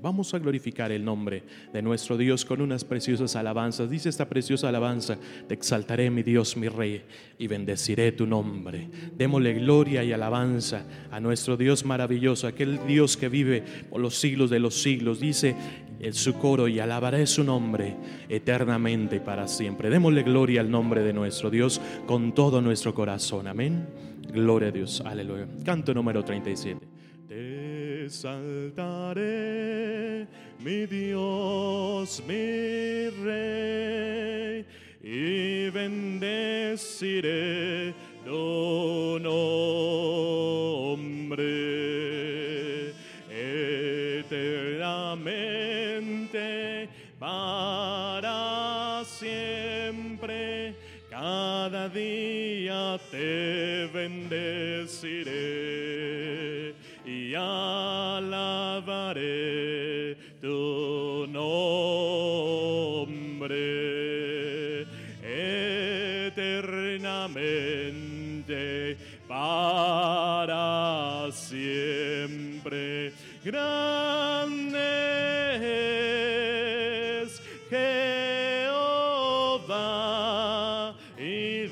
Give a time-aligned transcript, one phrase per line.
[0.00, 1.42] Vamos a glorificar el nombre
[1.72, 3.90] de nuestro Dios con unas preciosas alabanzas.
[3.90, 7.02] Dice esta preciosa alabanza, te exaltaré mi Dios, mi Rey,
[7.38, 8.88] y bendeciré tu nombre.
[9.14, 14.50] Démosle gloria y alabanza a nuestro Dios maravilloso, aquel Dios que vive por los siglos
[14.50, 15.20] de los siglos.
[15.20, 15.54] Dice
[16.00, 17.94] en su coro, y alabaré su nombre
[18.28, 19.90] eternamente y para siempre.
[19.90, 23.46] Démosle gloria al nombre de nuestro Dios con todo nuestro corazón.
[23.46, 23.86] Amén.
[24.32, 25.02] Gloria a Dios.
[25.04, 25.46] Aleluya.
[25.64, 27.69] Canto número 37.
[28.10, 29.22] Exaltaré,
[30.58, 34.66] mi Dios, mi Rey,
[35.00, 37.14] y bendeciré
[38.24, 39.84] tu nombre
[43.30, 44.58] eternamente
[47.20, 50.74] para siempre.
[51.08, 55.70] Cada día te bendeciré
[57.04, 58.70] y alabaré
[60.40, 62.00] tu nombre
[66.26, 68.96] eternamente
[69.28, 73.12] para siempre.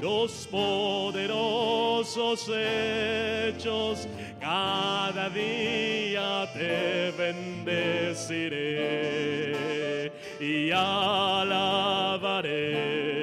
[0.00, 4.08] los poderosos hechos.
[4.40, 8.74] Cada día te bendeciré
[10.40, 13.13] y alabaré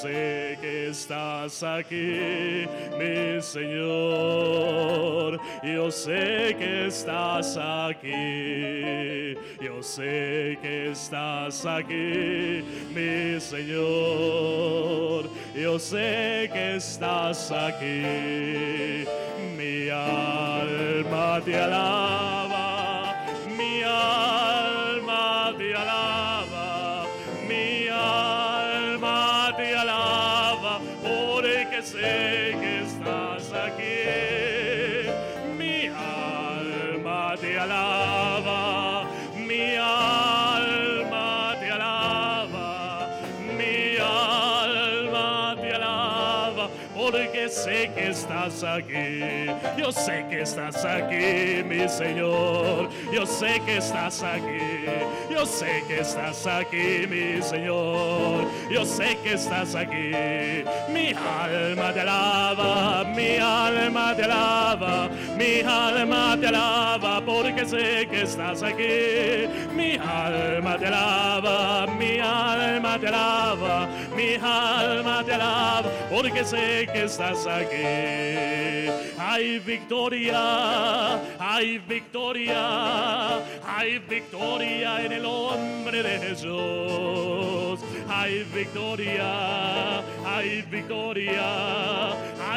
[0.00, 2.66] sé que estás aquí,
[2.98, 5.38] mi Señor.
[5.62, 9.36] Yo sé que estás aquí.
[9.60, 15.28] Yo sé que estás aquí, mi Señor.
[15.54, 19.04] Yo sé que estás aquí.
[19.58, 23.26] Mi alma te alaba.
[23.58, 24.49] Mi alma
[37.40, 39.04] te alaba.
[39.36, 43.08] Mi alma te alaba.
[43.56, 46.68] Mi alma te alaba.
[46.94, 49.46] Porque sé que estás aquí.
[49.76, 52.90] Yo sé que estás aquí, mi Señor.
[53.12, 54.84] Yo sé que estás aquí.
[55.30, 58.46] Yo sé que estás aquí, mi Señor.
[58.70, 60.12] Yo sé que estás aquí.
[60.92, 68.22] Mi alma te alaba, mi alma te alaba, mi alma te alaba, porque sé que
[68.22, 69.46] estás aquí.
[69.74, 77.04] Mi alma te alaba, mi alma te alaba, mi alma te alaba, porque sé que
[77.04, 78.90] estás aquí.
[79.18, 82.62] Hay victoria, hay victoria,
[83.76, 87.80] hay victoria en el nombre de Jesús.
[88.08, 92.09] Hay victoria, hay victoria,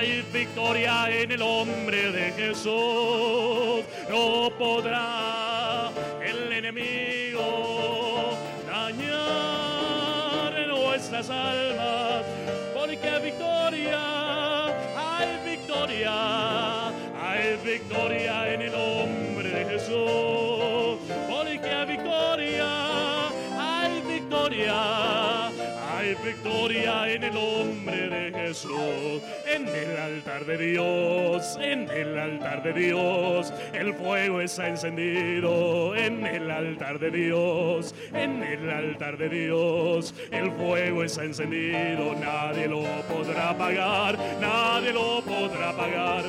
[0.03, 3.85] hay victoria en el nombre de Jesús.
[4.09, 5.91] No podrá
[6.21, 12.25] el enemigo dañar nuestras almas,
[12.75, 14.65] porque hay victoria,
[14.97, 25.32] hay victoria, hay victoria en el nombre de Jesús, porque hay victoria, hay victoria,
[26.23, 29.21] victoria en el nombre de Jesús.
[29.45, 35.95] En el altar de Dios, en el altar de Dios, el fuego está encendido.
[35.95, 42.15] En el altar de Dios, en el altar de Dios, el fuego está encendido.
[42.15, 46.23] Nadie lo podrá apagar, nadie lo podrá apagar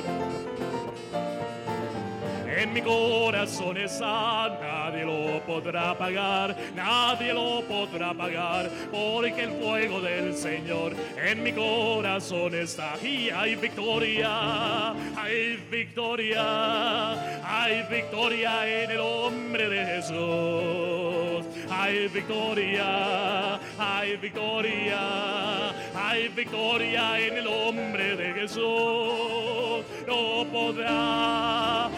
[2.65, 10.01] en mi corazón está, nadie lo podrá apagar, nadie lo podrá apagar, porque el fuego
[10.01, 12.95] del Señor en mi corazón está.
[13.03, 17.11] Y hay victoria, hay victoria,
[17.43, 27.43] hay victoria en el nombre de Jesús, hay victoria, hay victoria, hay victoria en el
[27.43, 31.91] nombre de Jesús, no podrá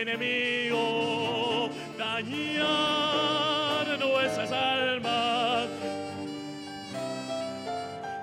[0.00, 1.68] enemigo
[1.98, 5.68] dañar nuestras almas.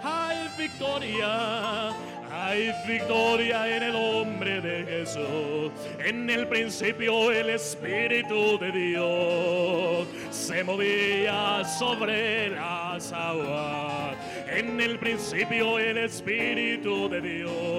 [0.03, 1.89] Hay victoria,
[2.31, 5.71] hay victoria en el nombre de Jesús.
[5.99, 14.17] En el principio el Espíritu de Dios se movía sobre las aguas.
[14.47, 17.76] En el principio el Espíritu de Dios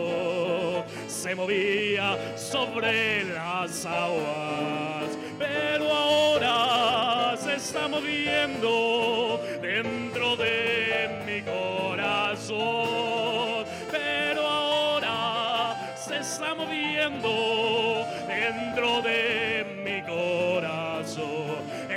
[1.18, 5.18] se movía sobre las aguas.
[5.36, 12.58] Pero ahora se está moviendo dentro de mi corazón.
[13.90, 20.97] Pero ahora se está moviendo dentro de mi corazón.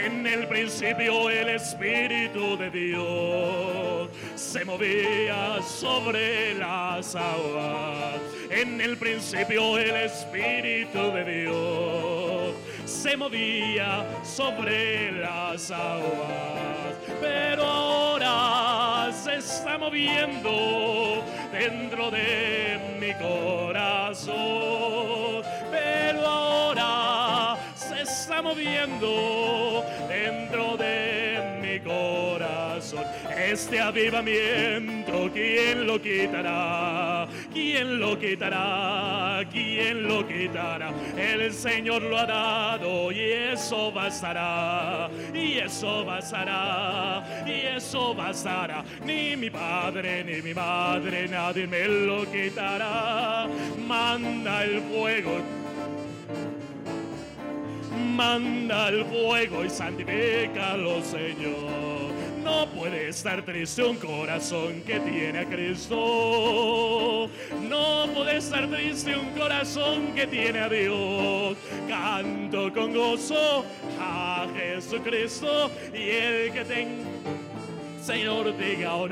[0.04, 8.20] En el principio el Espíritu de Dios se movía sobre las aguas.
[8.50, 12.56] En el principio el Espíritu de Dios
[12.86, 16.96] se movía sobre las aguas.
[17.20, 24.34] Pero ahora se está moviendo dentro de mi corazón.
[25.72, 27.21] Pero ahora
[28.42, 33.04] moviendo dentro de mi corazón.
[33.38, 37.28] Este avivamiento, ¿quién lo quitará?
[37.54, 39.44] ¿Quién lo quitará?
[39.52, 40.92] ¿Quién lo quitará?
[41.18, 45.10] El Señor lo ha dado y eso bastará.
[45.34, 47.44] Y eso bastará.
[47.46, 48.84] Y eso bastará.
[49.06, 53.48] Ni mi padre ni mi madre, nadie me lo quitará.
[53.88, 55.61] Manda el fuego
[58.12, 62.12] manda el fuego y santifícalo, Señor.
[62.44, 67.30] No puede estar triste un corazón que tiene a Cristo.
[67.70, 71.58] No puede estar triste un corazón que tiene a Dios.
[71.88, 73.64] Canto con gozo
[74.00, 77.12] a Jesucristo y el que tenga
[78.02, 79.12] Señor, diga un.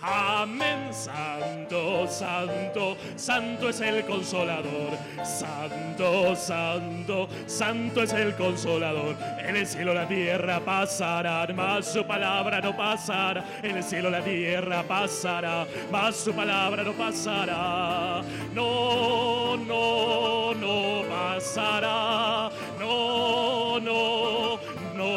[0.00, 4.96] Amén, santo, santo, santo es el consolador.
[5.24, 9.16] Santo, santo, santo es el consolador.
[9.38, 13.44] En el cielo la tierra pasará, más su palabra no pasará.
[13.60, 18.22] En el cielo la tierra pasará, más su palabra no pasará.
[18.54, 22.50] No, no, no pasará.
[22.78, 24.07] No, no,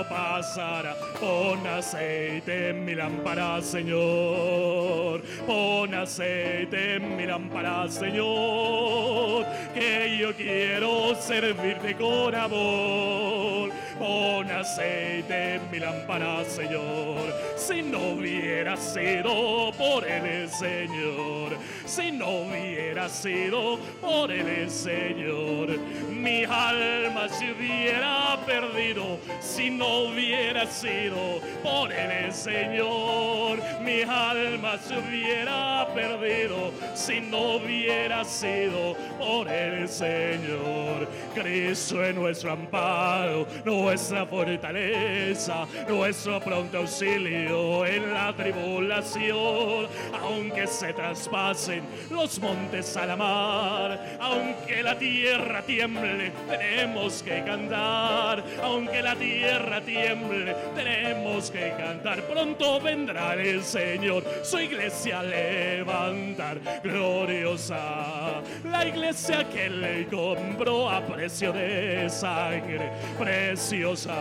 [0.07, 0.95] pasará.
[1.19, 5.21] Pon aceite en mi lámpara, Señor.
[5.45, 9.45] Pon aceite en mi lámpara, Señor.
[9.73, 13.69] Que yo quiero servirte con amor.
[13.99, 17.33] Pon aceite en mi lámpara, Señor.
[17.55, 25.77] Si no hubiera sido por el Señor, si no hubiera sido por el Señor,
[26.09, 29.19] mi alma se hubiera perdido.
[29.39, 36.71] Si no hubiera sido por el Señor, mi alma se hubiera perdido.
[36.93, 46.77] Si no hubiera sido por el Señor, Cristo es nuestro amparo, nuestra fortaleza, nuestro pronto
[46.77, 49.87] auxilio en la tribulación.
[50.21, 58.43] Aunque se traspasen los montes a la mar, aunque la tierra tiemble, tenemos que cantar.
[58.63, 62.21] Aunque la tierra tiemble, tenemos que cantar.
[62.23, 68.41] Pronto vendrá el Señor, su iglesia levantar gloriosa.
[68.63, 74.20] La iglesia que le compró a precio de sangre preciosa.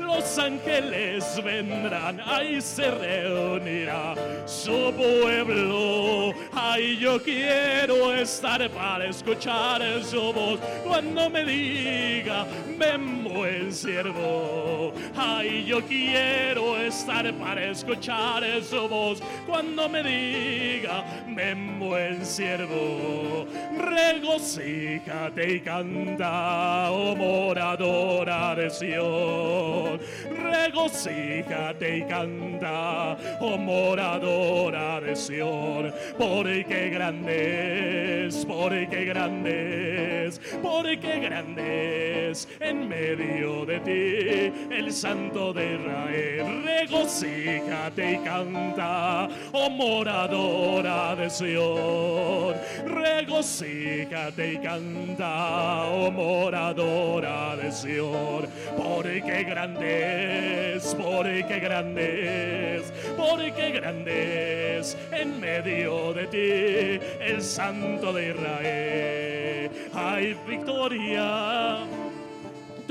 [0.21, 4.13] los ángeles vendrán, ahí se reunirá
[4.45, 6.33] su pueblo.
[6.53, 12.45] Ahí yo quiero estar para escuchar su voz cuando me diga,
[12.77, 14.93] ven buen siervo.
[15.15, 23.47] Ay, yo quiero estar para escuchar su voz cuando me diga, ven buen siervo.
[23.75, 30.10] Regocíjate y canta, oh moradora de Sion.
[30.29, 35.93] Regocíjate y canta, oh moradora de Sion.
[36.17, 46.63] Porque grandes, porque grandes, porque grandes en medio de ti el Santo de Israel.
[46.63, 52.55] Regocíjate y canta, oh moradora de Sion.
[52.85, 58.47] Regocíjate y canta, oh moradora de Sion.
[58.77, 59.43] Porque
[59.91, 69.71] grandes, porque grandes, porque grandes en medio de ti el Santo de Israel.
[69.93, 71.79] Hay victoria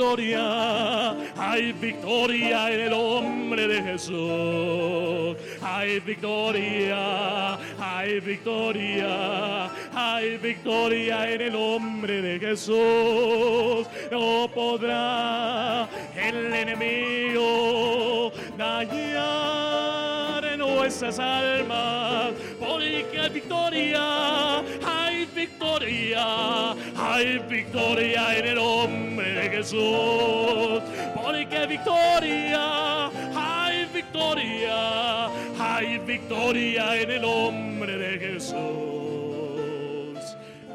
[0.00, 5.36] victoria, hay victoria en el hombre de Jesús.
[5.60, 13.86] Hay victoria, hay victoria, hay victoria en el hombre de Jesús.
[14.10, 28.38] No podrá el enemigo dañar en nuestras almas, porque hay victoria, hay victoria, hay victoria
[28.38, 29.19] en el hombre
[29.50, 30.80] Jesús.
[31.14, 35.26] Porque victoria, hay victoria,
[35.58, 38.56] hay victoria en el nombre de Jesús.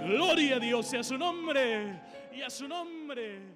[0.05, 1.93] Gloria a Dios y a su nombre
[2.33, 3.55] y a su nombre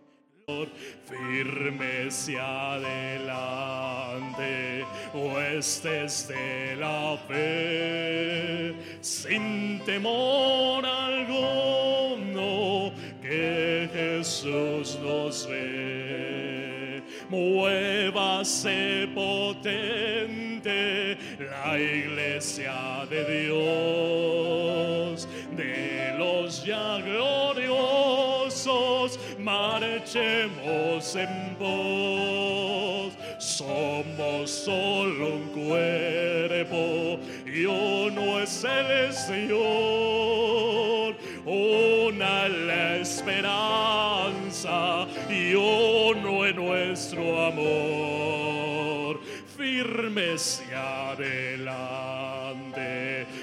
[1.05, 4.83] firme hacia adelante,
[5.13, 13.68] huestes de la fe, sin temor alguno, que
[14.19, 17.01] Jesús nos ve.
[17.29, 28.19] Muévase potente la iglesia de Dios, de los ya gloriosos
[29.39, 33.13] marchemos en voz.
[33.37, 40.58] Somos solo un cuerpo y uno es el Señor.
[41.45, 49.21] Una la esperanza y uno es nuestro amor.
[49.57, 51.25] Firmes y adelante,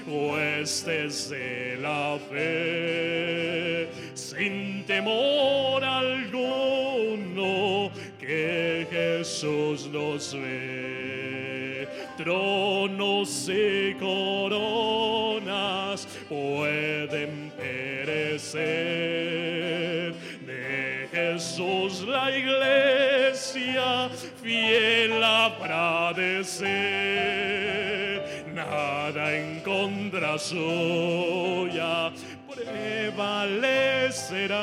[0.06, 11.86] huestes de la fe, sin temor alguno, que Jesús nos ve.
[12.16, 17.45] Tronos y coronas pueden
[18.54, 20.14] De
[21.12, 24.08] Jesús la iglesia
[24.42, 28.44] fiel habrá de ser.
[28.54, 32.12] Nada en contra suya
[32.48, 34.58] prevalecerá,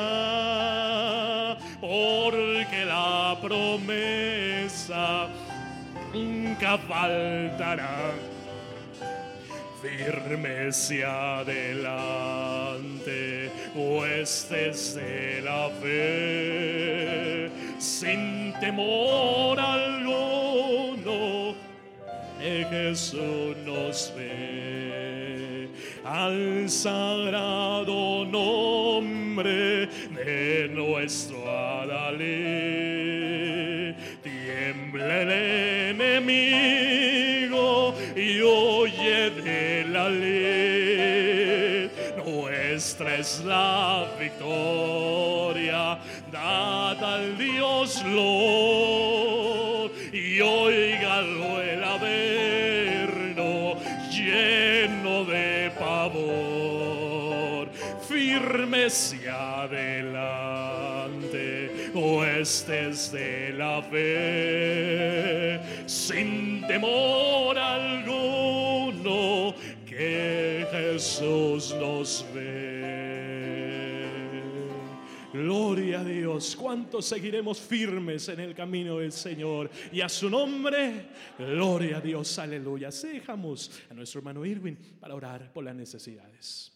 [1.80, 5.28] porque la promesa
[6.12, 8.12] nunca faltará.
[9.84, 11.50] Firmes y adelante,
[13.74, 21.54] huestes de la fe, sin temor alguno,
[22.40, 25.68] que Jesús nos ve
[26.02, 32.73] al sagrado nombre de nuestro Adalí.
[42.96, 45.98] Nuestra es la victoria,
[46.30, 53.74] dada al Dios Lord y oígalo el averno
[54.12, 57.68] lleno de pavor,
[58.08, 60.70] firmes y adelante,
[61.92, 69.53] huestes de la fe, sin temor alguno,
[70.04, 73.24] que Jesús nos ve.
[75.32, 81.06] Gloria a Dios, cuántos seguiremos firmes en el camino del Señor y a su nombre,
[81.38, 82.90] gloria a Dios, aleluya.
[82.90, 86.73] Dejamos a nuestro hermano Irwin para orar por las necesidades.